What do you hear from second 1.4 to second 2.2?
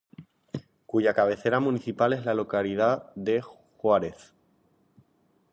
municipal